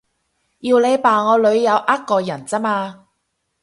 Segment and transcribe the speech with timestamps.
[0.61, 3.05] 要你扮我女友呃個人咋嘛